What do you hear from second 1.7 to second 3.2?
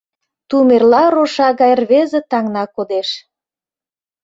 рвезе таҥна кодеш